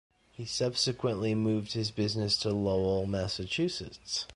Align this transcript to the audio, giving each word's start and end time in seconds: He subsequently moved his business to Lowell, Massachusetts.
He 0.31 0.45
subsequently 0.45 1.35
moved 1.35 1.73
his 1.73 1.91
business 1.91 2.35
to 2.37 2.49
Lowell, 2.51 3.05
Massachusetts. 3.05 4.25